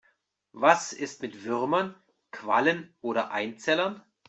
[0.53, 1.93] Was ist mit Würmern,
[2.31, 4.01] Quallen oder Einzellern?